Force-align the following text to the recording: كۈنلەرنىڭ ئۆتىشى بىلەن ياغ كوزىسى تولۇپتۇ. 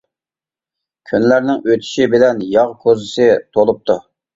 كۈنلەرنىڭ 1.11 1.61
ئۆتىشى 1.69 2.11
بىلەن 2.17 2.45
ياغ 2.59 2.77
كوزىسى 2.85 3.33
تولۇپتۇ. 3.57 4.05